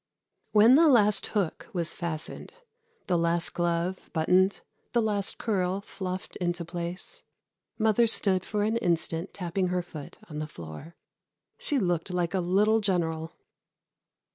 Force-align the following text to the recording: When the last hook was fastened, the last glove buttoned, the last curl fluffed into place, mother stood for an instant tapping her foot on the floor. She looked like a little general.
When 0.51 0.73
the 0.77 0.87
last 0.87 1.27
hook 1.27 1.69
was 1.73 1.93
fastened, 1.93 2.55
the 3.05 3.19
last 3.19 3.53
glove 3.53 4.09
buttoned, 4.13 4.61
the 4.93 4.99
last 5.03 5.37
curl 5.37 5.79
fluffed 5.79 6.35
into 6.37 6.65
place, 6.65 7.21
mother 7.77 8.07
stood 8.07 8.43
for 8.43 8.63
an 8.63 8.77
instant 8.77 9.31
tapping 9.31 9.67
her 9.67 9.83
foot 9.83 10.17
on 10.27 10.39
the 10.39 10.47
floor. 10.47 10.95
She 11.59 11.77
looked 11.77 12.11
like 12.11 12.33
a 12.33 12.39
little 12.39 12.79
general. 12.81 13.35